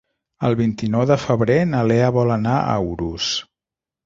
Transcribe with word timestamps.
El 0.47 0.55
vint-i-nou 0.61 1.03
de 1.11 1.17
febrer 1.25 1.57
na 1.75 1.83
Lea 1.91 2.09
vol 2.17 2.33
anar 2.37 2.57
a 2.63 2.73
Urús. 2.89 3.31